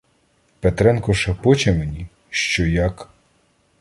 [0.59, 3.09] Петренко шепоче мені, що як